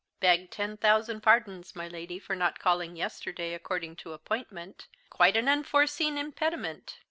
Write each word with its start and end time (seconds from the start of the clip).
"Beg 0.19 0.49
ten 0.49 0.77
thousand 0.77 1.21
pardons, 1.21 1.75
my 1.75 1.87
Lady, 1.87 2.17
for 2.17 2.35
not 2.35 2.57
calling 2.57 2.95
yesterday, 2.95 3.53
according 3.53 3.95
to 3.97 4.13
appointment 4.13 4.87
quite 5.11 5.37
an 5.37 5.47
unforeseen 5.47 6.17
impediment. 6.17 6.97